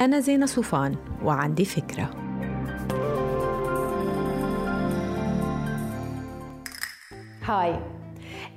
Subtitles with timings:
[0.00, 2.10] أنا زينة صوفان وعندي فكرة.
[7.44, 7.76] هاي.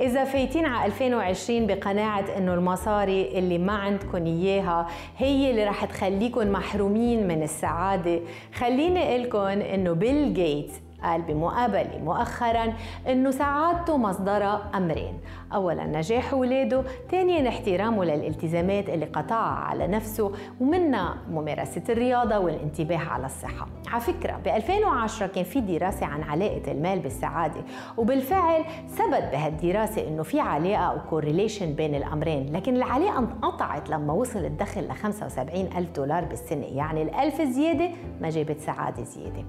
[0.00, 6.52] إذا فايتين على 2020 بقناعة إنه المصاري اللي ما عندكم إياها هي اللي رح تخليكم
[6.52, 8.20] محرومين من السعادة.
[8.54, 10.72] خليني أقول لكم إنه بيل جيتس
[11.02, 12.72] قال بمقابلة مؤخرا
[13.08, 15.18] أنه سعادته مصدرها أمرين.
[15.54, 23.26] أولا نجاح ولاده ثانيا احترامه للالتزامات اللي قطعها على نفسه ومنها ممارسة الرياضة والانتباه على
[23.26, 23.66] الصحة.
[23.88, 27.60] على فكرة ب 2010 كان في دراسة عن علاقة المال بالسعادة
[27.96, 34.44] وبالفعل ثبت بهالدراسة أنه في علاقة أو كورليشن بين الأمرين لكن العلاقة انقطعت لما وصل
[34.44, 36.66] الدخل ل 75 ألف دولار بالسنة.
[36.66, 37.88] يعني الألف زيادة
[38.20, 39.44] ما جابت سعادة زيادة.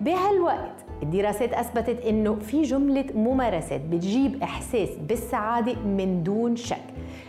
[0.00, 6.82] بهالوقت الدراسات أثبتت أنه في جملة ممارسات بتجيب إحساس بالسعادة من دون شك.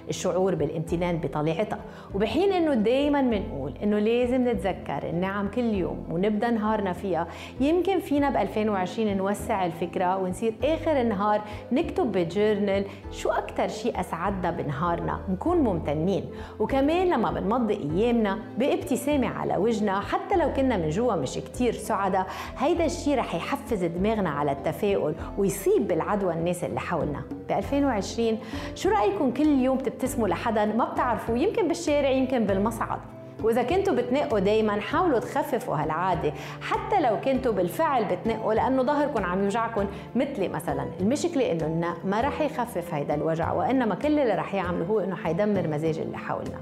[0.10, 1.80] الشعور بالامتنان بطليعتها.
[2.16, 7.28] وبحين إنه دايما بنقول إنه لازم نتذكر النعم كل يوم ونبدأ نهارنا فيها
[7.60, 14.52] يمكن فينا ب 2020 نوسع الفكرة ونصير آخر النهار نكتب بجورنال شو أكثر شيء أسعدنا
[14.52, 16.26] بنهارنا نكون ممتنين.
[16.60, 22.28] وكمان لما بنمضي أيامنا بابتسامة على وجهنا حتى لو كنا من جوا مش كتير سعداء
[22.58, 27.22] هيدا الشيء رح يحفز دماغنا على التفاؤل ويصيب بالعدوى الناس اللي حولنا.
[27.50, 28.38] ب 2020
[28.76, 33.00] شو رأيكم كل يوم تبتسموا لحدا ما بتعرفوا يمكن بالشارع يمكن بالمصعد.
[33.44, 36.34] وإذا كنتوا بتنقوا دايما حاولوا تخففوا هالعادة.
[36.62, 40.86] حتى لو كنتوا بالفعل بتنقوا لأنه ظهركم عم يوجعكم مثلي مثلا.
[41.00, 45.16] المشكلة إنه النق ما رح يخفف هيدا الوجع وإنما كل اللي رح يعمله هو إنه
[45.16, 46.58] حيدمر مزاج اللي حولنا.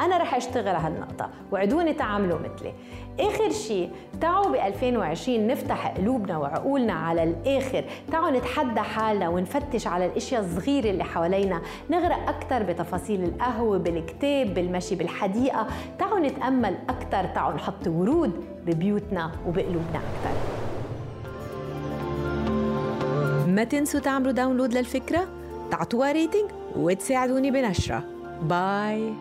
[0.00, 2.72] أنا رح أشتغل هالنقطة وعدوني تعملوا مثلي.
[3.20, 7.84] آخر شيء تعوا ب 2020 نفتح قلوبنا وعقولنا على الآخر.
[8.12, 11.62] تعوا نتحدى حالنا ونفتش على الأشياء الصغيرة اللي حوالينا.
[11.90, 15.66] نغرق أكثر بتفاصيل القهوة بالكتاب بالمشي بالحديقة.
[15.98, 20.34] تعوا نتأمل أكثر تعوا نحط ورود ببيوتنا وبقلوبنا أكثر
[23.48, 25.26] ما تنسوا تعملوا download للفكرة؟
[25.70, 28.04] تعطوها rating وتساعدوني بنشرة.
[28.42, 29.12] باي.